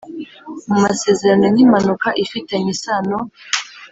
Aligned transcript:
mu 0.69 0.77
masezerano 0.85 1.45
nk 1.53 1.59
impanuka 1.65 2.09
ifitanye 2.23 2.69
isano 2.75 3.17